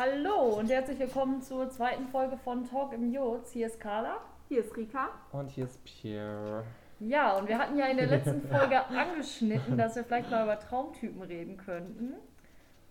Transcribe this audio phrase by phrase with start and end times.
[0.00, 3.50] Hallo und herzlich willkommen zur zweiten Folge von Talk im Jutz.
[3.50, 4.18] Hier ist Carla.
[4.48, 5.08] Hier ist Rika.
[5.32, 6.62] Und hier ist Pierre.
[7.00, 10.56] Ja, und wir hatten ja in der letzten Folge angeschnitten, dass wir vielleicht mal über
[10.56, 12.14] Traumtypen reden könnten.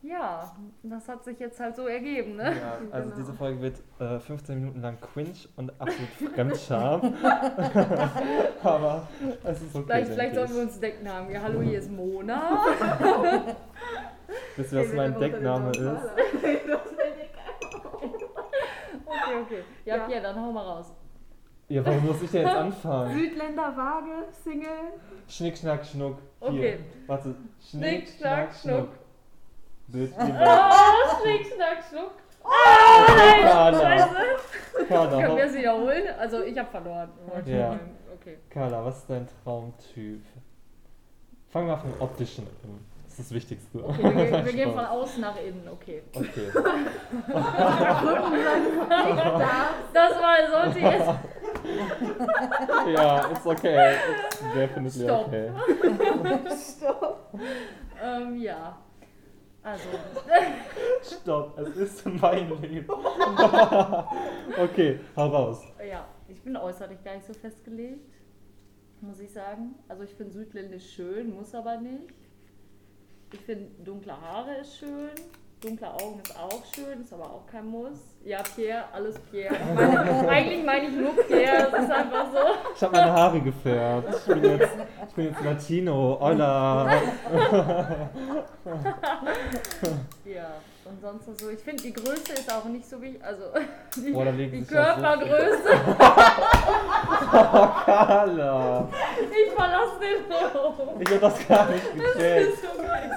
[0.01, 2.53] Ja, das hat sich jetzt halt so ergeben, ne?
[2.59, 3.15] Ja, also Genau.
[3.21, 7.13] diese Folge wird äh, 15 Minuten lang cringe und absolut Fremdscham.
[8.63, 9.07] Aber
[9.45, 9.85] es ist okay.
[9.85, 11.31] Vielleicht, vielleicht denke sollten wir uns Decknamen.
[11.31, 12.65] Ja, hallo, hier ist Mona.
[14.57, 16.96] Wisst ihr, was mein Deckname ist?
[19.07, 19.63] Okay, okay.
[19.85, 20.05] Ja, Ja.
[20.05, 20.93] Pierre, dann hau mal raus.
[21.69, 23.13] Ja, warum muss ich denn jetzt anfangen?
[23.17, 24.93] Südländer Waage, Single.
[25.27, 26.17] Schnick, schnack, schnuck.
[26.41, 26.49] Hier.
[26.49, 26.79] Okay.
[27.07, 27.35] Warte.
[27.59, 28.89] Schnick, schnack, schnuck.
[29.87, 32.11] Bild, Oh, schnick, schnack, schnuck.
[32.43, 34.15] Ah, Scheiße.
[34.87, 35.09] Carla.
[35.09, 36.03] Können Carla, wir es wiederholen?
[36.17, 37.09] Also, ich habe verloren.
[37.45, 37.79] Ja.
[38.19, 38.37] Okay.
[38.49, 40.23] Carla, was ist dein Traumtyp?
[41.49, 42.79] Fangen wir von dem optischen an.
[43.17, 43.83] Das ist das Wichtigste.
[43.83, 46.03] Okay, wir, gehen- wir gehen von außen nach innen, okay.
[46.13, 46.51] Okay.
[49.93, 51.09] Das war, sollte jetzt.
[52.93, 53.95] Ja, it's okay.
[54.29, 55.27] It's definitely Stopp.
[55.27, 55.51] okay.
[58.03, 58.77] Ähm, ja.
[59.63, 59.89] Also,
[61.01, 62.87] Stopp, es ist mein Leben.
[64.57, 65.63] okay, hau raus.
[65.89, 68.13] ja, ich bin äußerlich gar nicht so festgelegt,
[69.01, 69.73] muss ich sagen.
[69.89, 72.13] Also, ich finde Südländisch schön, muss aber nicht.
[73.31, 75.09] Ich finde dunkle Haare ist schön.
[75.59, 77.97] Dunkle Augen ist auch schön, ist aber auch kein Muss.
[78.23, 79.55] Ja, Pierre, alles Pierre.
[79.75, 82.37] Meine, eigentlich meine ich nur Pierre, das ist einfach so.
[82.75, 84.15] Ich habe meine Haare gefärbt.
[84.15, 84.69] Ich bin jetzt,
[85.09, 86.17] ich bin jetzt Latino.
[86.21, 87.01] Hola.
[90.25, 91.49] Ja, und sonst so.
[91.49, 93.23] Ich finde, die Größe ist auch nicht so wichtig.
[93.23, 93.45] Also,
[93.95, 95.69] die, Boah, die Körpergröße.
[97.85, 98.89] Carla.
[99.19, 101.01] Ich verlasse den Raum.
[101.01, 102.53] Ich hab das gar nicht gekriegt.
[102.53, 103.09] ist okay.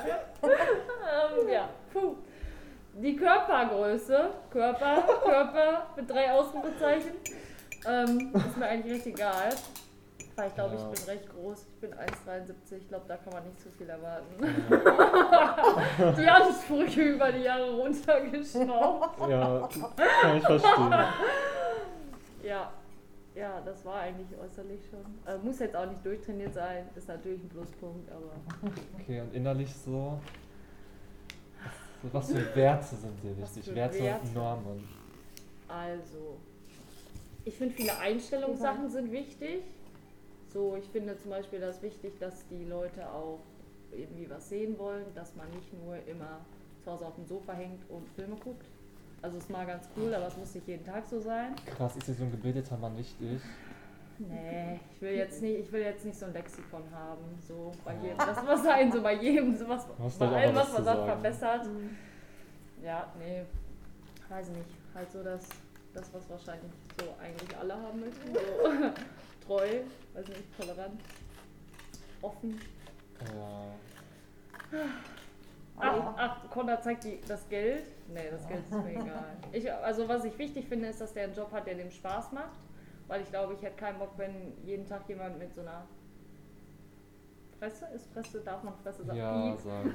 [0.43, 2.15] ähm, ja, puh.
[2.95, 3.17] Die
[3.51, 7.11] Körpergröße, Körper, Körper mit drei Ausrufezeichen,
[7.87, 9.51] ähm, ist mir eigentlich recht egal.
[10.37, 10.91] Weil ich glaube, Ja.
[10.93, 11.67] ich bin recht groß.
[11.69, 12.77] Ich bin 1,73.
[12.79, 14.27] Ich glaube, da kann man nicht so viel erwarten.
[16.17, 19.29] die Ansprüche über die Jahre runtergeschraubt.
[19.29, 19.69] Ja,
[20.23, 20.95] kann ich verstehen.
[22.45, 22.71] Ja.
[23.35, 25.01] Ja, das war eigentlich äußerlich schon.
[25.27, 29.73] Äh, muss jetzt auch nicht durchtrainiert sein, ist natürlich ein Pluspunkt, aber Okay, und innerlich
[29.75, 30.19] so.
[32.03, 33.75] Was, was für Werte sind dir wichtig?
[33.75, 34.23] Werte, Werte?
[34.27, 34.89] und Normen.
[35.69, 36.39] Also,
[37.45, 39.63] ich finde viele Einstellungssachen sind wichtig.
[40.53, 43.39] So, ich finde zum Beispiel das wichtig, dass die Leute auch
[43.93, 46.41] irgendwie was sehen wollen, dass man nicht nur immer
[46.83, 48.67] zu Hause auf dem Sofa hängt und Filme guckt.
[49.23, 51.55] Also ist mal ganz cool, aber es muss nicht jeden Tag so sein.
[51.67, 53.41] Krass, ist dir so ein gebildeter Mann wichtig?
[54.29, 57.25] Nee, ich will jetzt nicht, ich will jetzt nicht so ein Lexikon haben.
[57.47, 58.19] So bei jedem.
[58.19, 61.05] Das muss sein, so bei jedem, so was, bei halt allem, was was man sagt,
[61.07, 61.67] verbessert.
[62.83, 63.43] Ja, nee,
[64.29, 64.69] weiß nicht.
[64.95, 65.49] Halt so das,
[65.95, 68.35] das, was wahrscheinlich so eigentlich alle haben möchten.
[68.35, 68.41] So
[69.47, 69.81] treu,
[70.15, 71.01] weiß nicht, tolerant,
[72.21, 72.61] offen.
[73.35, 74.81] Ja.
[75.79, 77.85] Ach, ach Konrad zeigt die, das Geld.
[78.09, 79.37] Nee, das Geld ist mir egal.
[79.53, 82.33] Ich, also was ich wichtig finde, ist, dass der einen Job hat, der dem Spaß
[82.33, 82.59] macht.
[83.11, 85.85] Weil ich glaube, ich hätte keinen Bock, wenn jeden Tag jemand mit so einer
[87.59, 89.19] Fresse ist Fresse, darf man Fresse sagen?
[89.19, 89.95] Ja, sagen.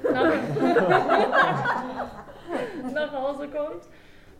[2.84, 3.88] nach, nach Hause kommt.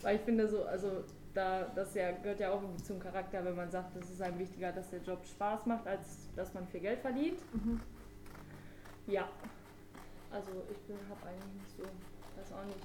[0.02, 3.56] Weil ich finde so, also da, das ja, gehört ja auch irgendwie zum Charakter, wenn
[3.56, 6.80] man sagt, es ist einem wichtiger, dass der Job Spaß macht, als dass man viel
[6.80, 7.40] Geld verdient.
[9.06, 9.26] Ja.
[10.30, 11.82] Also ich bin, hab eigentlich nicht so,
[12.36, 12.84] weiß auch nicht.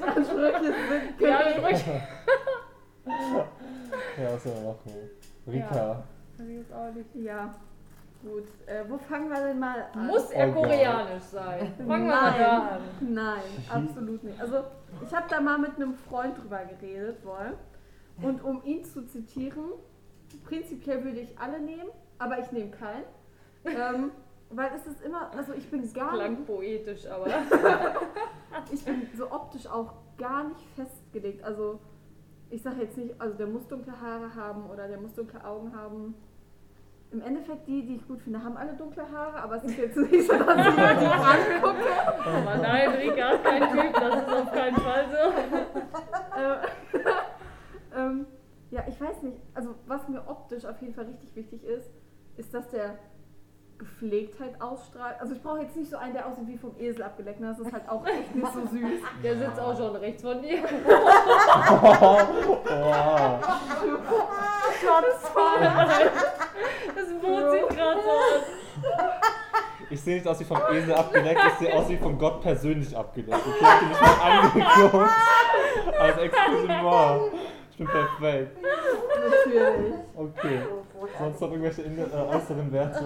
[0.16, 2.02] Ansprüche sind Ja, Ansprüche.
[4.18, 5.10] Ja, man machen?
[5.46, 5.74] Rika.
[5.74, 6.04] Ja.
[6.38, 7.14] Weiß ich jetzt auch nicht.
[7.14, 7.54] Ja,
[8.22, 8.44] gut.
[8.66, 10.06] Äh, wo fangen wir denn mal an?
[10.06, 11.72] Muss er Oh koreanisch sein?
[11.78, 12.80] Fangen wir mal da an.
[13.00, 14.40] Nein, absolut nicht.
[14.40, 14.64] Also,
[15.04, 17.56] ich habe da mal mit einem Freund drüber geredet, wohl.
[18.20, 19.72] Und um ihn zu zitieren,
[20.44, 23.04] prinzipiell würde ich alle nehmen, aber ich nehme keinen.
[23.64, 24.10] Ähm,
[24.50, 27.26] weil es ist immer, also ich bin gar nicht, Klang poetisch, aber.
[28.72, 31.44] ich bin so optisch auch gar nicht festgelegt.
[31.44, 31.78] Also
[32.50, 35.74] ich sage jetzt nicht, also der muss dunkle Haare haben oder der muss dunkle Augen
[35.74, 36.14] haben.
[37.10, 39.96] Im Endeffekt, die, die ich gut finde, haben alle dunkle Haare, aber es ist jetzt
[39.96, 41.84] nicht so, dass ich mir die angucke.
[42.24, 46.38] Aber nein, Rika ist kein Typ, das ist auf keinen Fall so.
[46.38, 48.26] Äh, ähm,
[48.70, 49.38] ja, ich weiß nicht.
[49.54, 51.90] Also, was mir optisch auf jeden Fall richtig wichtig ist,
[52.36, 52.98] ist, dass der
[53.98, 55.16] Gepflegtheit ausstrahlt.
[55.20, 57.40] Also, ich brauche jetzt nicht so einen, der aussieht wie vom Esel abgeleckt.
[57.40, 57.48] ne?
[57.48, 59.00] Das ist halt auch echt nicht so süß.
[59.22, 60.62] Der sitzt auch schon rechts von dir.
[60.62, 62.28] Wow.
[64.80, 65.32] Schatz,
[66.94, 68.44] Das Boot sieht gerade so aus.
[69.90, 72.94] Ich sehe nicht aus wie vom Esel abgeleckt, ich sehe aus wie von Gott persönlich
[72.96, 73.34] abgeleckt.
[73.34, 75.10] Okay, habt ihr mich mal angeguckt?
[75.98, 77.30] Also Excusez-moi.
[77.70, 78.58] Ich bin perfekt.
[79.24, 79.94] Natürlich.
[80.14, 80.60] Okay.
[81.18, 83.04] Sonst noch irgendwelche in, äh, äußeren Werte?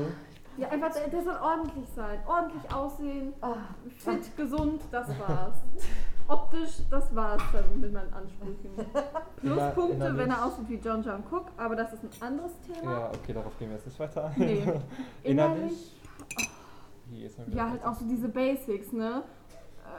[0.58, 2.18] Ja, einfach, der, der soll ordentlich sein.
[2.26, 3.56] Ordentlich aussehen, Ah,
[3.98, 5.56] fit, gesund, das war's.
[6.28, 8.70] Optisch, das war's dann mit meinen Ansprüchen.
[9.36, 12.92] Pluspunkte, innerlich- wenn er aussieht wie John John Cook, aber das ist ein anderes Thema.
[12.92, 14.34] Ja, okay, darauf gehen wir jetzt nicht weiter ein.
[14.36, 14.72] Nee.
[15.22, 15.96] Innerlich?
[17.06, 19.22] Wie ist man Ja, halt auch so diese Basics, ne?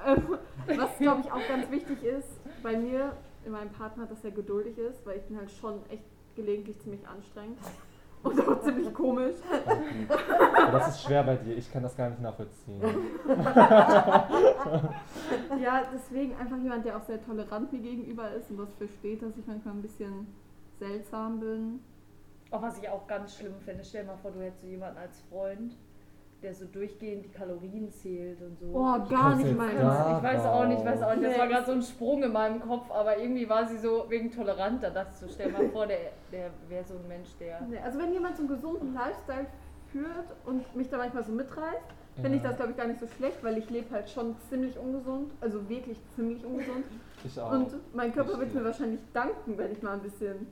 [0.06, 0.38] Ähm,
[0.78, 3.14] Was, glaube ich, auch ganz wichtig ist bei mir,
[3.46, 6.04] in meinem Partner, dass er geduldig ist, weil ich bin halt schon echt
[6.36, 7.60] gelegentlich ziemlich anstrengend.
[8.24, 9.36] Und auch ziemlich komisch.
[9.66, 10.08] Okay.
[10.68, 12.82] Aber das ist schwer bei dir, ich kann das gar nicht nachvollziehen.
[15.62, 19.38] Ja, deswegen einfach jemand, der auch sehr tolerant mir gegenüber ist und das versteht, dass
[19.38, 20.28] ich manchmal ein bisschen
[20.80, 21.80] seltsam bin.
[22.52, 24.98] Auch was ich auch ganz schlimm finde, stell dir mal vor, du hättest so jemanden
[24.98, 25.76] als Freund,
[26.44, 28.68] der so durchgehend die Kalorien zählt und so.
[28.74, 30.18] Oh, kommst gar nicht da?
[30.18, 31.30] ich weiß auch nicht, ich weiß auch nicht.
[31.30, 34.30] Das war gerade so ein Sprung in meinem Kopf, aber irgendwie war sie so wegen
[34.32, 34.84] tolerant.
[34.84, 35.98] Da dachte ich so, stell dir mal vor, der,
[36.32, 37.62] der wäre so ein Mensch, der.
[37.62, 39.48] Nee, also wenn jemand so einen gesunden Lifestyle
[39.92, 42.50] führt und mich da manchmal so mitreißt, finde ich Ja.
[42.50, 45.68] das glaube ich gar nicht so schlecht, weil ich lebe halt schon ziemlich ungesund, also
[45.70, 46.86] wirklich ziemlich ungesund.
[47.24, 47.52] Ich auch.
[47.52, 50.48] Und mein Körper wird mir wahrscheinlich danken, wenn ich mal ein bisschen,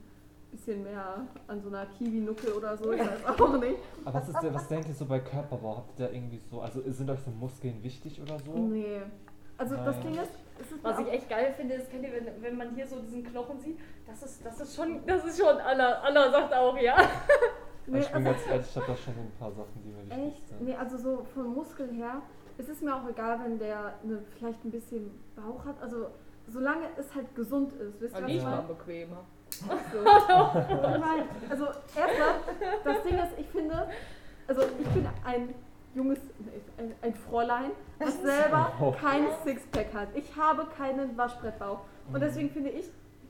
[0.51, 3.77] bisschen mehr an so einer Kiwi-Nuckel oder so, ich weiß auch nicht.
[4.05, 5.77] Aber was, ist der, was denkt ihr so bei Körperbau?
[5.77, 8.51] Habt ihr da irgendwie so, also sind euch so Muskeln wichtig oder so?
[8.53, 9.01] Nee.
[9.57, 10.07] Also das Nein.
[10.07, 12.75] Ding ist, es ist Was ich echt geil finde, ist, kennt ihr, wenn, wenn man
[12.75, 16.31] hier so diesen Knochen sieht, das ist, das ist schon, das ist schon, Anna, Anna
[16.31, 16.95] sagt auch, ja.
[17.87, 19.89] Nee, ich bin also, ganz ehrlich, ich habe da schon so ein paar Sachen, die
[19.89, 20.61] mir wichtig echt, sind.
[20.63, 22.21] nee, also so von Muskeln her,
[22.57, 26.07] es ist mir auch egal, wenn der eine, vielleicht ein bisschen Bauch hat, also
[26.47, 28.63] solange es halt gesund ist, wisst ihr, was ich meine?
[28.63, 29.25] bequemer.
[29.61, 29.99] So.
[29.99, 31.65] Ich meine, also
[31.95, 32.35] erstmal,
[32.83, 33.87] das Ding ist, ich finde,
[34.47, 35.53] also ich bin ein
[35.93, 36.19] junges,
[36.77, 40.07] ein, ein Fräulein, das selber kein Sixpack hat.
[40.15, 41.81] Ich habe keinen Waschbrettbauch.
[42.07, 42.19] Und Mhm.
[42.19, 42.85] deswegen finde ich,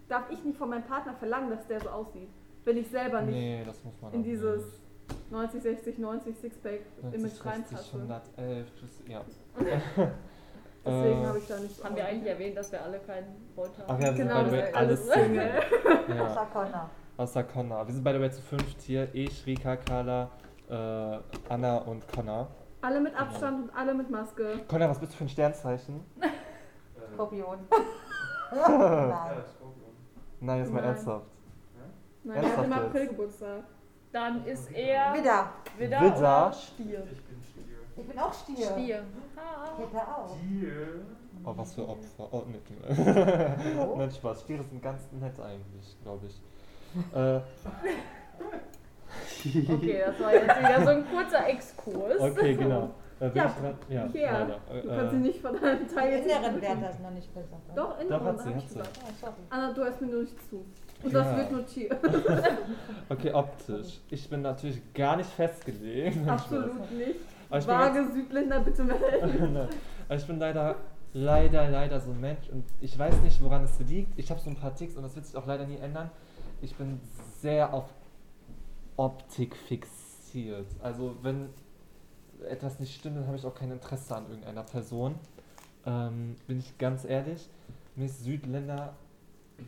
[0.07, 2.29] darf ich nicht von meinem Partner verlangen, dass der so aussieht.
[2.63, 3.65] Wenn ich selber nicht Nee,
[4.11, 5.31] in dieses nicht.
[5.31, 7.97] 90, 60, 90 Sixpack 90, Image 60, reinpasse.
[7.97, 9.21] 111, tschüss, ja.
[10.83, 13.71] Deswegen Äh, habe ich da nicht Haben wir eigentlich erwähnt, dass wir alle keinen Freund
[13.77, 13.85] haben?
[13.87, 15.51] Ach ja, wir sind Genau, by the way das- alle alles Single.
[16.17, 16.89] Ja, außer Connor.
[17.17, 17.87] außer Connor.
[17.87, 19.07] Wir sind by the way zu fünft hier.
[19.13, 20.29] Ich, Rika, Carla,
[20.69, 21.19] äh,
[21.49, 22.47] Anna und Connor.
[22.81, 24.59] Alle mit Abstand und alle mit Maske.
[24.67, 26.03] Connor, was bist du für ein Sternzeichen?
[27.13, 27.59] Skorpion.
[28.51, 29.13] Nein.
[30.39, 30.89] Nein, jetzt mal Nein.
[30.89, 31.25] ernsthaft.
[32.23, 32.73] Nein, er hat im?
[32.73, 33.63] April Geburtstag.
[34.11, 35.49] Dann ist er Widder.
[35.77, 36.51] Widder, Widder.
[36.53, 37.03] Stier.
[37.11, 37.40] Ich bin
[38.19, 38.67] auch Stier.
[38.67, 39.03] Stier.
[39.35, 39.71] Ah.
[39.77, 40.35] Peter auch.
[41.43, 42.27] Oh, was für Opfer.
[42.31, 42.59] Oh, nee.
[43.79, 43.95] Oh.
[43.97, 44.41] Nein, Spaß.
[44.41, 46.41] Stiere sind ganz nett eigentlich, glaube ich.
[47.15, 47.39] Äh,
[49.43, 52.19] Okay, das war jetzt wieder so ein kurzer Exkurs.
[52.21, 52.91] okay, genau.
[53.19, 53.75] Äh, bin Ja, ich dran?
[53.89, 54.31] Ja, Ikea.
[54.39, 54.59] leider.
[54.81, 57.33] Du Äh, kannst sie nicht von deinem Teil jetzt Inneren Wert hast du noch nicht
[57.33, 57.53] gesagt.
[57.71, 57.75] oder?
[57.75, 58.75] Doch, inneren hat sie, hab hat ich sie.
[58.79, 58.99] gesagt.
[59.03, 59.33] Oh, sorry.
[59.49, 60.65] Anna, du hörst mir nur nicht zu.
[61.03, 61.23] Und Ja.
[61.23, 61.97] das wird notiert.
[63.09, 63.99] Okay, optisch.
[64.09, 66.27] Ich bin natürlich gar nicht festgelegt.
[66.27, 67.19] Absolut nicht.
[67.51, 69.57] Aber ich bin Vage Südländer, bitte melden.
[70.07, 70.75] Aber ich bin leider,
[71.13, 74.17] leider, leider so ein Mensch und ich weiß nicht, woran es liegt.
[74.17, 76.09] Ich habe so ein paar Ticks und das wird sich auch leider nie ändern.
[76.61, 76.99] Ich bin
[77.39, 77.85] sehr auf
[78.97, 80.67] Optik fixiert.
[80.81, 81.49] Also wenn
[82.49, 85.15] etwas nicht stimmt, dann habe ich auch kein Interesse an irgendeiner Person.
[85.85, 87.49] Ähm, bin ich ganz ehrlich.
[87.95, 88.93] Mir ist Südländer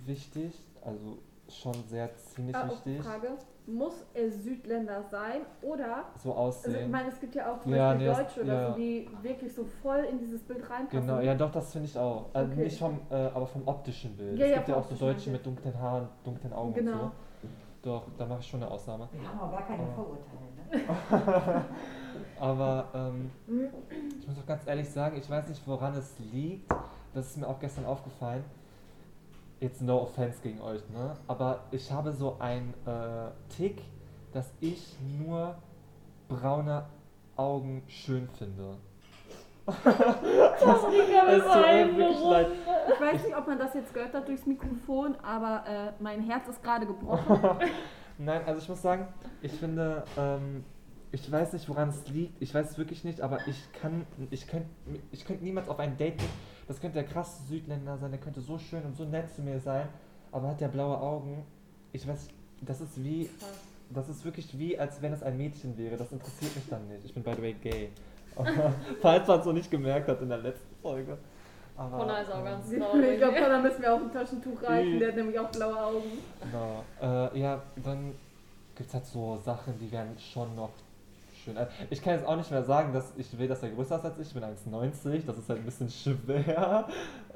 [0.05, 1.17] wichtig, also
[1.49, 3.01] schon sehr ziemlich Ah, oh, wichtig.
[3.03, 3.37] Frage.
[3.65, 6.91] Muss er Südländer sein oder So Also ich aussehen.
[6.91, 8.71] meine, es gibt ja auch zum Ja, Beispiel nee, das- Deutsche oder ja.
[8.71, 11.07] so, die wirklich so voll in dieses Bild reinpassen.
[11.07, 12.25] Genau, ja doch, das finde ich auch.
[12.33, 12.63] Also Okay.
[12.63, 14.37] nicht vom, äh, aber vom optischen Bild.
[14.37, 16.97] Ja, es ja, gibt ja auch so Deutsche mit dunklen Haaren, dunklen Augen und Genau.
[16.99, 17.11] so.
[17.83, 19.07] Doch, da mache ich schon eine Ausnahme.
[19.11, 19.87] Wir haben aber gar keine.
[19.93, 20.39] Vorurteile.
[20.71, 21.65] Ne?
[22.39, 23.31] Aber ähm,
[24.19, 26.69] ich muss auch ganz ehrlich sagen, ich weiß nicht, woran es liegt.
[27.13, 28.43] Das ist mir auch gestern aufgefallen.
[29.63, 31.15] Jetzt no offense gegen euch, ne?
[31.25, 33.81] Aber ich habe so ein äh, Tick,
[34.33, 35.55] dass ich nur
[36.27, 36.83] braune
[37.37, 38.75] Augen schön finde.
[39.65, 42.31] Das mir wirklich rum.
[42.31, 42.47] leid.
[42.93, 46.45] Ich weiß nicht, ob man das jetzt gehört hat durchs Mikrofon, aber äh, mein Herz
[46.49, 47.39] ist gerade gebrochen.
[48.17, 49.07] Nein, also ich muss sagen,
[49.41, 50.65] ich finde, ähm,
[51.13, 52.41] ich weiß nicht, woran es liegt.
[52.41, 54.67] Ich weiß es wirklich nicht, aber ich kann, ich könnte,
[55.13, 56.29] ich könnte niemals auf ein Date gehen.
[56.67, 59.59] Das könnte der krasse Südländer sein, der könnte so schön und so nett zu mir
[59.59, 59.87] sein,
[60.31, 61.45] aber hat der blaue Augen.
[61.91, 62.27] Ich weiß,
[62.61, 63.29] das ist wie,
[63.89, 65.97] das ist wirklich wie, als wenn es ein Mädchen wäre.
[65.97, 67.05] Das interessiert mich dann nicht.
[67.05, 67.89] Ich bin by the way gay.
[69.01, 71.17] Falls man es so nicht gemerkt hat in der letzten Folge.
[71.75, 73.17] Aber, Connor ist auch ähm, ganz ich traurig.
[73.17, 76.03] glaube, da müssen wir auch ein Taschentuch reichen, der hat nämlich auch blaue Augen.
[76.41, 76.83] Genau.
[77.01, 78.13] Äh, ja, dann
[78.75, 80.71] gibt es halt so Sachen, die werden schon noch
[81.43, 81.57] schön.
[81.89, 84.19] Ich kann jetzt auch nicht mehr sagen, dass ich will, dass er größer ist als
[84.19, 84.27] ich.
[84.27, 85.25] Ich bin 1,90.
[85.25, 86.87] Das ist halt ein bisschen schwer.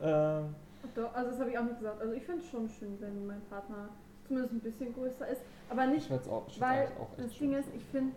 [0.02, 0.56] Ähm,
[0.96, 2.02] Doch, also das habe ich auch nicht gesagt.
[2.02, 3.90] Also ich finde es schon schön, wenn mein Partner
[4.28, 5.42] zumindest ein bisschen größer ist.
[5.70, 8.14] Aber nicht, Ich auch, ich weil auch das Ding ist, ich finde,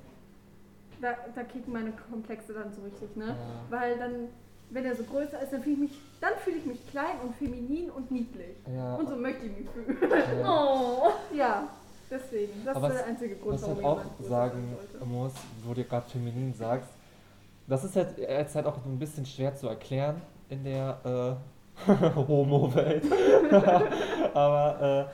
[1.01, 3.29] da, da kicken meine Komplexe dann so richtig, ne?
[3.29, 3.35] Ja.
[3.71, 4.29] Weil dann,
[4.71, 7.35] wenn er so größer ist, dann fühle ich mich, dann fühle ich mich klein und
[7.37, 8.57] feminin und niedlich.
[8.73, 9.99] Ja, Und so möchte ich mich fühlen.
[10.41, 10.47] ja.
[10.49, 11.11] Oh.
[11.35, 11.69] ja,
[12.11, 12.64] deswegen.
[12.64, 15.33] Das Aber ist der einzige Grund, Was ich warum halt auch sagen muss,
[15.64, 16.90] wo du gerade feminin sagst,
[17.67, 21.38] das ist halt jetzt halt auch ein bisschen schwer zu erklären in der
[21.87, 21.87] äh,
[22.17, 23.05] Homo-Welt.
[24.35, 25.09] Aber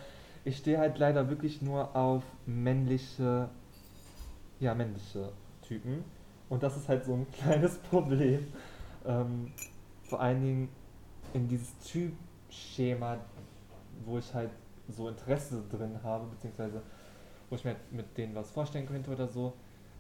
[0.45, 3.49] äh, ich stehe halt leider wirklich nur auf männliche,
[4.61, 5.31] ja, männliche
[5.63, 6.05] Typen.
[6.49, 8.47] Und das ist halt so ein kleines Problem.
[9.05, 9.53] Ähm,
[10.05, 10.69] vor allen Dingen
[11.35, 13.19] in dieses Typschema,
[14.05, 14.51] wo ich halt
[14.89, 16.83] so Interesse drin habe, beziehungsweise
[17.49, 19.53] wo ich mir halt mit denen was vorstellen könnte oder so,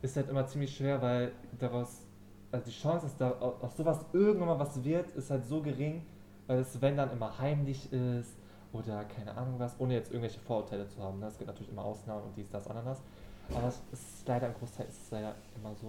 [0.02, 2.02] ist halt immer ziemlich schwer, weil daraus,
[2.50, 5.62] also die Chance, dass da au- aus sowas irgendwann mal was wird, ist halt so
[5.62, 6.02] gering,
[6.46, 8.36] weil es, wenn dann immer heimlich ist
[8.72, 11.20] oder keine Ahnung was, ohne jetzt irgendwelche Vorurteile zu haben.
[11.20, 11.26] Ne?
[11.26, 13.00] Es gibt natürlich immer Ausnahmen und dies, das, Ananas,
[13.54, 15.86] aber es ist leider im Großteil ist es leider immer so.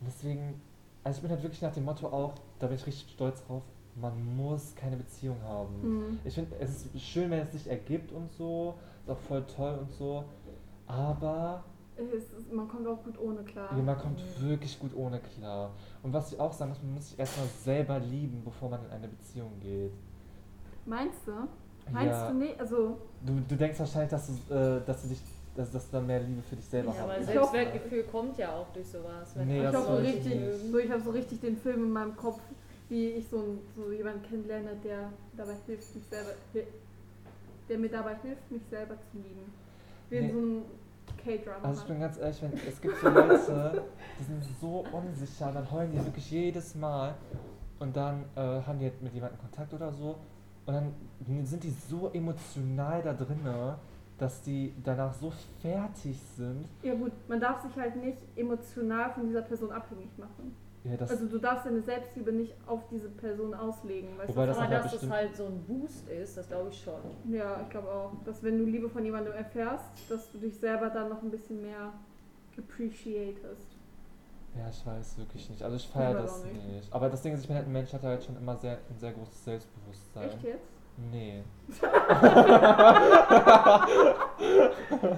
[0.00, 0.60] Und deswegen,
[1.04, 3.62] also ich bin halt wirklich nach dem Motto auch, da bin ich richtig stolz drauf,
[4.00, 5.74] man muss keine Beziehung haben.
[5.82, 6.18] Mhm.
[6.24, 9.78] Ich finde, es ist schön, wenn es sich ergibt und so, ist auch voll toll
[9.80, 10.24] und so,
[10.86, 11.64] aber
[11.96, 13.70] Es ist, man kommt auch gut ohne klar.
[13.76, 15.70] ja, man kommt wirklich gut ohne klar.
[16.02, 18.90] Und was ich auch sagen muss, man muss sich erstmal selber lieben, bevor man in
[18.90, 19.92] eine Beziehung geht.
[20.84, 21.32] Meinst du?
[21.92, 22.60] Meinst ja, du nicht?
[22.60, 25.20] Also, du, du denkst wahrscheinlich, dass du, äh, dass du dich,
[25.54, 27.22] dass, dass du dann mehr Liebe für dich selber Ja, haben aber.
[27.24, 29.34] Selbstwertgefühl kommt ja auch durch sowas.
[29.36, 32.40] Nee, ich habe so richtig, so, ich habe so richtig den Film in meinem Kopf,
[32.88, 36.30] wie ich so, ein, so jemanden kennenlerne, der dabei hilft, mich selber,
[37.68, 39.52] der mir dabei hilft, mich selber zu lieben.
[40.08, 40.32] Wie in Nee.
[40.32, 40.62] so einem
[41.24, 41.64] K-Drama.
[41.68, 43.82] Also ich bin ganz ehrlich, wenn, es gibt so Leute,
[44.20, 47.14] die sind so unsicher, dann heulen die wirklich jedes Mal
[47.80, 50.16] und dann äh, haben die halt mit jemandem Kontakt oder so
[50.66, 50.94] und dann
[51.44, 53.78] sind die so emotional da drinne,
[54.18, 56.64] dass die danach so fertig sind.
[56.82, 60.54] ja gut, man darf sich halt nicht emotional von dieser Person abhängig machen.
[60.88, 64.16] Ja, das, Also du darfst deine Selbstliebe nicht auf diese Person auslegen.
[64.18, 64.46] Weißt Wobei du?
[64.48, 67.00] das aber dass es bestimmt- halt so ein Boost ist, das glaube ich schon.
[67.32, 70.88] Ja, ich glaube auch, dass wenn du Liebe von jemandem erfährst, dass du dich selber
[70.90, 71.92] dann noch ein bisschen mehr
[72.56, 73.76] appreciatest.
[74.56, 75.62] ja, ich weiß wirklich nicht.
[75.62, 76.66] Also ich feiere das nicht.
[76.68, 76.92] nicht.
[76.92, 78.78] Aber das Ding ist, ich bin halt ein Mensch, der hat halt schon immer sehr,
[78.88, 80.28] ein sehr großes Selbstbewusstsein.
[80.30, 80.68] Echt jetzt?
[81.12, 81.42] Nee.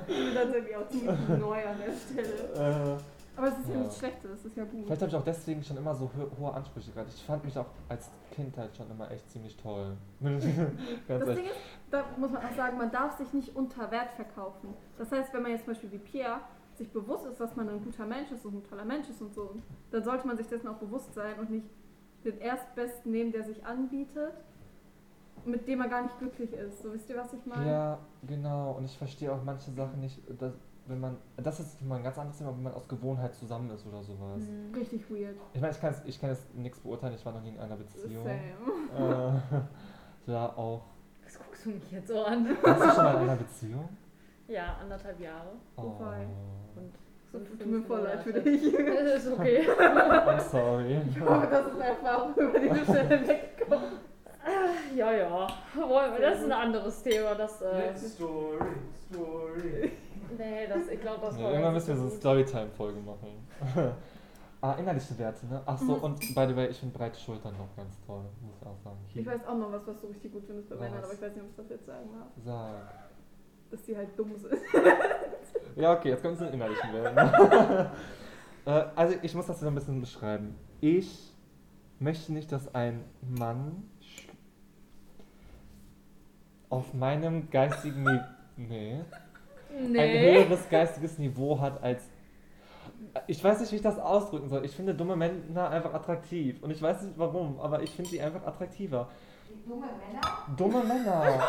[0.08, 2.96] Ich bin tatsächlich auch ziemlich neu an der Stelle.
[2.96, 2.96] Äh,
[3.38, 3.80] Aber es ist ja, Ja.
[3.80, 4.84] nichts Schlechtes, das ist ja gut.
[4.84, 7.08] Vielleicht habe ich auch deswegen schon immer so ho hohe Ansprüche gehabt.
[7.14, 9.96] Ich fand mich auch als Kind halt schon immer echt ziemlich toll.
[11.08, 11.24] Das.
[11.36, 11.56] Ding ist,
[11.90, 14.74] da muss man auch sagen, man darf sich nicht unter Wert verkaufen.
[14.98, 16.40] Das heißt, wenn man jetzt zum Beispiel wie Pierre
[16.74, 19.32] sich bewusst ist, dass man ein guter Mensch ist und ein toller Mensch ist und
[19.34, 19.54] so,
[19.90, 21.66] dann sollte man sich dessen auch bewusst sein und nicht
[22.24, 24.32] den Erstbesten nehmen, der sich anbietet,
[25.44, 26.82] mit dem man gar nicht glücklich ist.
[26.82, 27.70] So wisst ihr, was ich meine?
[27.70, 28.72] Ja, genau.
[28.72, 30.52] Und ich verstehe auch manche Sachen nicht, dass,
[30.88, 33.86] wenn man, das ist mal ein ganz anderes Thema, wenn man aus Gewohnheit zusammen ist
[33.86, 34.40] oder sowas.
[34.42, 34.74] Mhm.
[34.74, 35.36] Richtig weird.
[35.54, 37.76] Ich meine, ich kann, ich kann jetzt nichts beurteilen, ich war noch nie in einer
[37.76, 38.24] Beziehung.
[38.24, 39.40] Same.
[40.26, 40.82] Äh, ja, auch.
[41.24, 42.56] Was guckst du mich jetzt so an?
[42.62, 43.88] Warst du schon mal in einer Beziehung?
[44.48, 45.50] Ja, anderthalb Jahre.
[45.76, 45.82] Oh.
[45.82, 46.92] Und
[47.30, 48.72] So, tut mir voll leid für dich.
[48.72, 49.68] Das ist okay.
[49.78, 51.00] I'm sorry.
[51.10, 54.07] Ich hoffe, das ist eine Erfahrung, über die du schnell wegkommst.
[54.96, 55.46] Ja, ja.
[55.74, 57.34] Wollen wir- Das ist ein anderes Thema.
[57.34, 58.58] Das, äh, Story,
[59.10, 59.92] Story.
[60.36, 62.10] nee, das, ich glaube, das Ja, war irgendwann müssen wir so eine.
[62.10, 63.48] Storytime-Folge machen.
[64.60, 65.62] ah, innerliche Werte, ne?
[65.66, 66.02] Ach so, Mhm.
[66.02, 68.98] und by the way, ich finde breite Schultern noch ganz toll, muss ich auch sagen.
[69.14, 70.76] Ich weiß auch noch was, was du richtig gut findest bei?
[70.76, 72.28] Männern, aber ich weiß nicht, ob ich das jetzt sagen darf.
[72.44, 72.94] Sag.
[73.70, 74.52] Dass die halt dumm sind.
[75.76, 77.16] Ja, okay, jetzt kommt es in den innerlichen Welten.
[78.66, 80.56] äh, also, ich muss das so ein bisschen beschreiben.
[80.80, 81.32] Ich
[82.00, 83.88] möchte nicht, dass ein Mann
[86.70, 88.24] auf meinem geistigen Niveau.
[88.56, 89.00] Nee.
[89.70, 92.02] ein höheres geistiges Niveau hat als.
[93.26, 94.64] Ich weiß nicht, wie ich das ausdrücken soll.
[94.64, 96.62] Ich finde dumme Männer einfach attraktiv.
[96.62, 99.08] Und ich weiß nicht warum, aber ich finde sie einfach attraktiver.
[99.48, 100.20] Die dumme Männer?
[100.56, 101.40] Dumme Männer.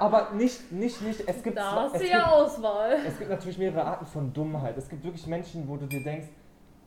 [0.00, 1.28] aber nicht, nicht, nicht.
[1.28, 2.96] Es gibt, Da hast es, du gibt ja Auswahl.
[3.06, 4.76] es gibt natürlich mehrere Arten von Dummheit.
[4.76, 6.28] Es gibt wirklich Menschen, wo du dir denkst,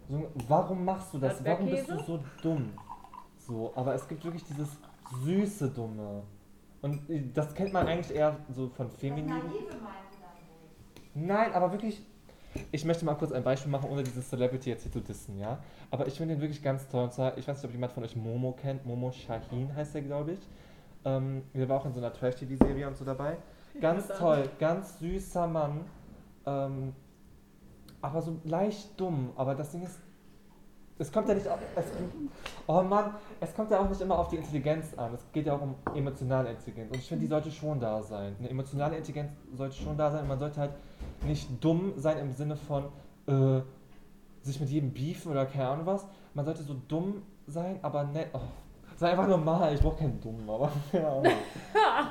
[0.09, 1.43] so, warum machst du das?
[1.45, 2.73] Warum bist du so dumm?
[3.37, 4.69] So, aber es gibt wirklich dieses
[5.23, 6.23] süße Dumme.
[6.81, 7.01] Und
[7.33, 9.41] das kennt man eigentlich eher so von Feminin.
[11.13, 12.01] Nein, aber wirklich.
[12.71, 15.59] Ich möchte mal kurz ein Beispiel machen, ohne dieses Celebrity jetzt hier zu dissen, ja.
[15.91, 17.03] Aber ich finde ihn wirklich ganz toll.
[17.03, 18.85] Und zwar, ich weiß nicht, ob jemand von euch Momo kennt.
[18.85, 20.39] Momo Shahin heißt er, glaube ich.
[21.05, 23.37] Ähm, der war auch in so einer Trash-TV-Serie und so dabei.
[23.79, 25.81] Ganz toll, ganz süßer Mann.
[26.45, 26.93] Ähm,
[28.01, 29.31] aber so leicht dumm.
[29.35, 29.99] Aber das Ding ist,
[30.99, 31.59] es kommt ja nicht auf.
[31.75, 31.85] Es,
[32.67, 35.13] oh Mann, es kommt ja auch nicht immer auf die Intelligenz an.
[35.13, 36.91] Es geht ja auch um emotionale Intelligenz.
[36.91, 38.35] Und ich finde, die sollte schon da sein.
[38.37, 40.23] Eine emotionale Intelligenz sollte schon da sein.
[40.23, 40.71] Und man sollte halt
[41.25, 42.85] nicht dumm sein im Sinne von
[43.27, 43.61] äh,
[44.41, 46.05] sich mit jedem beefen oder keine Ahnung was.
[46.33, 48.27] Man sollte so dumm sein, aber nett.
[48.33, 48.39] Oh,
[48.97, 49.73] sei einfach normal.
[49.73, 51.27] Ich brauche keinen dummen, aber Ahnung.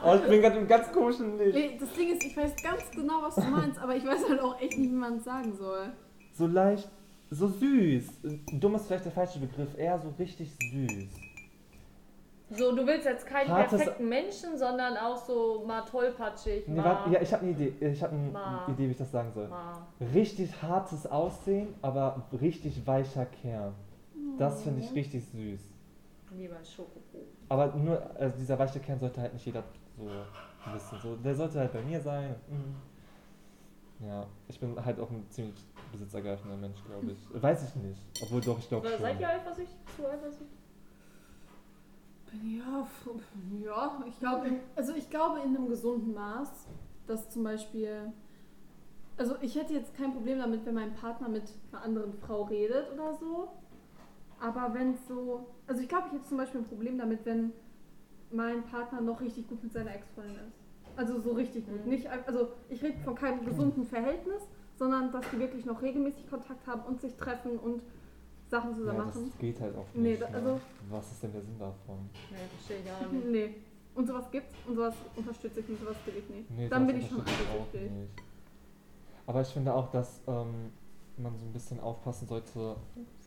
[0.02, 1.54] Oh, ich bin gerade im ganz komischen Licht.
[1.54, 4.40] Nee, das Ding ist, ich weiß ganz genau, was du meinst, aber ich weiß halt
[4.40, 5.92] auch echt nicht, wie man es sagen soll.
[6.32, 6.88] So leicht,
[7.30, 8.06] so süß.
[8.52, 9.76] Dumm ist vielleicht der falsche Begriff.
[9.76, 11.08] Eher so richtig süß.
[12.50, 16.66] So, du willst jetzt keinen Hartes- perfekten Menschen, sondern auch so mal tollpatschig.
[16.66, 17.74] Nee, warte, ja, ich habe eine Idee.
[17.86, 18.66] Ich habe eine Ma.
[18.68, 19.48] Idee, wie ich das sagen soll.
[19.48, 19.86] mal.
[20.14, 23.74] Richtig hartes Aussehen, aber richtig weicher Kern.
[24.38, 25.60] Das finde ich richtig süß.
[26.34, 27.26] Lieber Schokokuchen.
[27.50, 29.64] Aber nur, also dieser weiche Kern sollte halt nicht jeder
[29.96, 30.06] so
[30.72, 30.98] wissen.
[31.02, 32.34] So, der sollte halt bei mir sein.
[32.48, 32.74] Mhm.
[34.00, 35.56] Ja, ich bin halt auch ein ziemlich
[35.90, 37.42] besitzergreifender Mensch, glaube ich.
[37.42, 38.00] Weiß ich nicht.
[38.22, 39.06] Obwohl doch, ich glaube Oder schon.
[39.06, 39.76] seid ihr eifersüchtig?
[39.96, 40.58] Zu eifersüchtig?
[42.44, 42.86] Ja,
[43.64, 46.68] ja, ich glaube, also ich glaube in einem gesunden Maß,
[47.06, 48.12] dass zum Beispiel,
[49.16, 52.92] also ich hätte jetzt kein Problem damit, wenn mein Partner mit einer anderen Frau redet
[52.92, 53.48] oder so,
[54.40, 57.52] aber wenn es so, also ich glaube, ich hätte zum Beispiel ein Problem damit, wenn
[58.30, 60.57] mein Partner noch richtig gut mit seiner Ex-Freundin ist.
[60.98, 61.84] Also so richtig gut.
[61.84, 61.90] Mhm.
[61.92, 64.42] Nicht, also ich rede von keinem gesunden Verhältnis,
[64.76, 67.82] sondern dass die wirklich noch regelmäßig Kontakt haben und sich treffen und
[68.48, 69.26] Sachen zusammen ja, machen.
[69.30, 70.22] das geht halt auch Nee, nicht.
[70.22, 70.36] da- ne?
[70.36, 72.10] also- Was ist denn der Sinn davon?
[72.30, 73.26] Nee, verstehe ich auch nicht.
[73.26, 73.54] Nee.
[73.94, 76.50] Und sowas gibt's und sowas unterstütze ich nicht, sowas will ich nicht.
[76.50, 77.90] Nee, Dann bin ich schon eifersüchtig.
[77.92, 78.10] nicht.
[79.26, 80.72] Aber ich finde auch, dass ähm,
[81.16, 82.74] man so ein bisschen aufpassen sollte,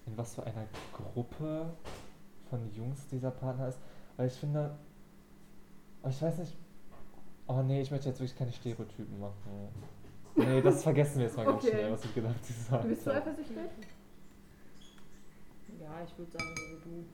[0.08, 0.66] in was für einer
[1.13, 1.72] Gruppe
[2.50, 3.80] von Jungs dieser Partner ist.
[4.18, 4.75] Weil ich finde,
[6.10, 6.58] ich weiß nicht,
[7.58, 9.70] oh nee, ich möchte jetzt wirklich keine Stereotypen machen.
[10.36, 11.72] Nee, das vergessen wir jetzt mal ganz Okay.
[11.75, 12.36] schnell, was ich gedacht
[12.72, 12.88] habe.
[12.88, 13.55] Bist du eifersüchtig?
[15.79, 17.00] Ja, ich würde sagen, so wie du.
[17.00, 17.12] Ist-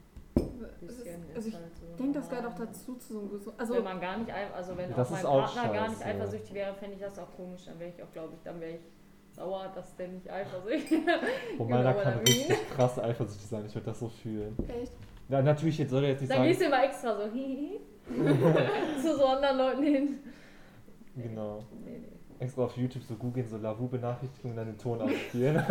[0.81, 3.59] Bisschen Also ist ich halt so denke, das gehört auch dazu zu so einem gesunden.
[3.59, 6.05] Also wenn man gar nicht, also wenn Das auch mein ist auch Partner gar nicht
[6.05, 7.65] eifersüchtig wäre, fände ich das auch komisch.
[7.65, 8.81] Dann wäre ich auch, glaube ich, dann wäre ich
[9.35, 10.99] sauer, dass der nicht eifersüchtig
[11.57, 12.31] Wo Genau, meiner oder kann wie?
[12.31, 14.55] richtig krass eifersüchtig sein, ich würde das so fühlen.
[14.67, 14.93] echt.
[15.29, 16.47] Ja, natürlich, jetzt soll er jetzt nicht Dann sagen.
[16.49, 17.79] gehst du immer extra so hihi
[19.01, 20.19] zu so anderen Leuten hin.
[21.21, 21.63] Genau.
[21.83, 22.07] Nee, nee.
[22.39, 25.55] Extra auf YouTube so googeln, so Lavu-Benachrichtigungen, dann den Ton abspielen.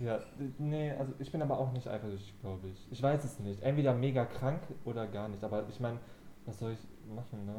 [0.00, 0.20] ja,
[0.58, 2.86] nee, also ich bin aber auch nicht eifersüchtig, glaube ich.
[2.90, 3.62] Ich weiß es nicht.
[3.62, 5.42] Entweder mega krank oder gar nicht.
[5.42, 5.98] Aber ich meine,
[6.44, 7.54] was soll ich machen, ne?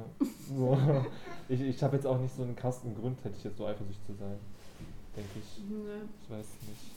[0.55, 0.77] So.
[1.49, 4.05] Ich, ich habe jetzt auch nicht so einen krassen Grund, hätte ich jetzt so eifersüchtig
[4.05, 4.37] zu sein.
[5.15, 5.63] Denke ich.
[5.67, 6.01] Nee.
[6.23, 6.91] Ich weiß nicht.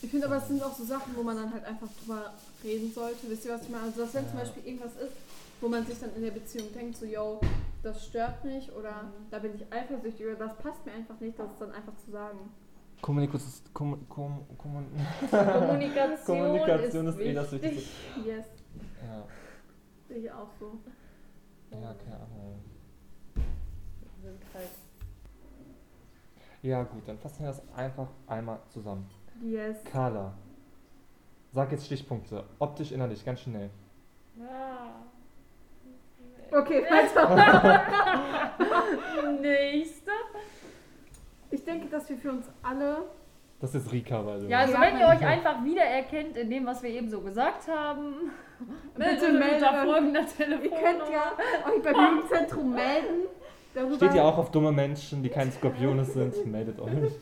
[0.00, 2.92] Ich finde aber, es sind auch so Sachen, wo man dann halt einfach drüber reden
[2.92, 3.28] sollte.
[3.28, 3.84] Wisst ihr, was ich meine?
[3.84, 4.44] Also, dass wenn zum Ja.
[4.44, 5.12] Beispiel irgendwas ist,
[5.60, 7.40] wo man sich dann in der Beziehung denkt, so, yo,
[7.82, 11.56] das stört mich oder da bin ich eifersüchtig oder das passt mir einfach nicht, das
[11.58, 12.38] dann einfach zu sagen.
[13.00, 14.86] Kommunikation, kom, kom, kommun
[15.30, 17.70] Kommunikation, Kommunikation ist, ist eh das wichtig.
[17.76, 18.28] Wichtigste.
[18.28, 18.46] Yes,
[19.06, 19.24] Ja,
[20.08, 20.78] sehe ich auch so.
[21.70, 22.60] ja, keine Ahnung.
[24.22, 24.68] Sind halt
[26.62, 29.08] Ja, gut, dann fassen wir das einfach einmal zusammen.
[29.40, 29.76] Yes.
[29.84, 30.34] Carla,
[31.52, 32.42] sag jetzt Stichpunkte.
[32.58, 33.70] Optisch, innerlich, ganz schnell.
[34.40, 35.02] Ah.
[36.50, 37.82] Okay, weiter.
[39.40, 40.10] Nächste.
[41.50, 43.04] Ich denke, dass wir für uns alle
[43.60, 44.46] Das ist Rika, weil du.
[44.46, 44.80] Ja, also Ja.
[44.80, 48.30] wenn ihr euch einfach wiedererkennt in dem, was wir eben so gesagt haben,
[48.96, 50.76] meldet Bitte meldet folgender Ihr Telefonnummer.
[50.82, 51.32] könnt ja
[51.70, 53.26] euch beim Jugendzentrum melden.
[53.74, 56.46] Darüber Steht ihr auch auf dumme Menschen, die keine Skorpione sind?
[56.46, 57.12] Meldet euch.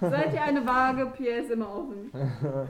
[0.00, 2.10] Seid ihr eine Waage, PS immer offen.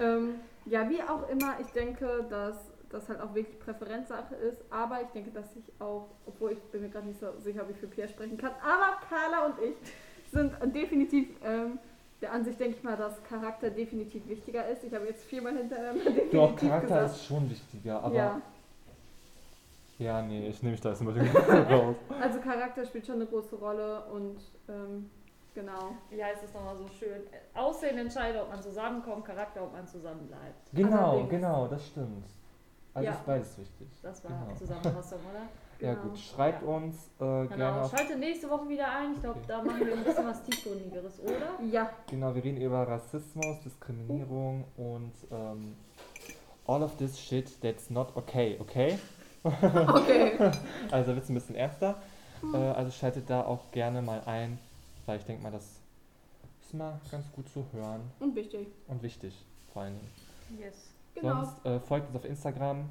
[0.00, 0.34] ähm,
[0.66, 2.56] ja, wie auch immer, ich denke, dass
[2.94, 6.82] das halt auch wirklich Präferenzsache ist, aber ich denke, dass ich auch, obwohl ich bin
[6.82, 9.74] mir gerade nicht so sicher, ob ich für Pierre sprechen kann, aber Carla und ich
[10.32, 11.78] sind definitiv ähm,
[12.22, 14.82] der Ansicht, denke ich mal, dass Charakter definitiv wichtiger ist.
[14.84, 17.10] Ich habe jetzt viermal hintereinander definitiv Doch, Charakter gesagt.
[17.16, 18.14] ist schon wichtiger, aber.
[18.14, 18.40] ja,
[19.98, 21.14] Ja, nee, ich nehme mich da jetzt mal
[21.70, 21.96] raus.
[22.20, 25.08] also Charakter spielt schon eine große Rolle und ähm,
[25.54, 25.92] genau.
[26.10, 27.22] Wie heißt es nochmal so schön?
[27.54, 30.70] Aussehen entscheidet, ob man zusammenkommt, Charakter, ob man zusammen bleibt.
[30.72, 31.30] Genau, Allerdings.
[31.30, 32.24] genau, das stimmt.
[32.94, 33.12] Also Ja.
[33.12, 33.88] ist beides wichtig.
[34.02, 34.56] Das war Genau.
[34.56, 35.42] Zusammenfassung, oder?
[35.80, 36.04] Ja Genau.
[36.08, 37.80] gut, schreibt uns äh, gerne Genau.
[37.82, 37.90] auf.
[37.90, 39.12] Schalte nächste Woche wieder ein.
[39.14, 39.48] Ich glaube, Okay.
[39.48, 41.58] da machen wir ein bisschen was tiefgründigeres, oder?
[41.70, 45.74] Ja, Genau, wir reden über Rassismus, Diskriminierung und ähm,
[46.66, 48.98] all of this shit that's not okay, okay?
[49.44, 50.38] okay.
[50.92, 51.96] Also wird es ein bisschen ernster.
[52.52, 54.58] Äh, also schaltet da auch gerne mal ein,
[55.06, 55.80] weil ich denke mal, das
[56.62, 58.68] ist mal ganz gut zu hören Und wichtig.
[58.86, 59.34] und wichtig
[59.72, 60.10] vor allen Dingen.
[60.60, 60.93] Yes.
[61.14, 61.44] Genau.
[61.44, 62.88] Sonst äh, folgt uns auf Instagram,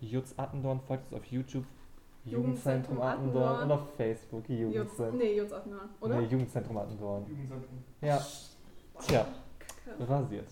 [0.00, 1.64] Jutz Attendorn, folgt uns auf YouTube,
[2.24, 3.62] Jugendzentrum Jugendzentrum Attendorn Attendorn.
[3.62, 5.18] und auf Facebook, Jutz, Jugendzentrum.
[5.18, 6.20] nee, Jutz Attendorn, oder?
[6.20, 7.26] Nee, Jugendzentrum Attendorn.
[7.28, 7.78] Jugendzentrum.
[8.00, 8.20] Ja.
[9.06, 9.26] Tja,
[10.00, 10.46] rasiert.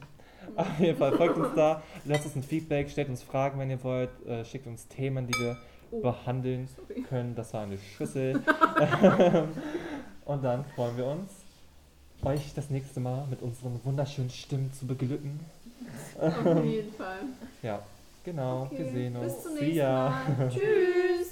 [0.56, 3.82] Auf jeden Fall folgt uns da, lasst uns ein Feedback, stellt uns Fragen, wenn ihr
[3.84, 5.56] wollt, äh, schickt uns Themen, die wir
[5.92, 7.02] Oh, behandeln sorry.
[7.02, 7.34] können.
[7.34, 8.42] Das war eine Schüssel.
[10.24, 11.30] Und dann freuen wir uns,
[12.24, 15.40] euch das nächste Mal mit unseren wunderschönen Stimmen zu beglücken.
[16.20, 17.18] Auf jeden Fall.
[17.62, 17.82] Ja,
[18.24, 18.62] genau.
[18.62, 19.34] Okay, Wir sehen uns.
[19.34, 19.78] Bis zum nächsten.
[19.82, 20.12] Mal.
[20.50, 21.31] Tschüss.